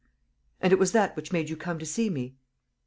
"And 0.61 0.73
it 0.73 0.79
was 0.79 0.93
that 0.93 1.15
which 1.15 1.31
made 1.31 1.51
you 1.51 1.55
come 1.55 1.77
to 1.77 1.85
see 1.85 2.09
me?" 2.09 2.35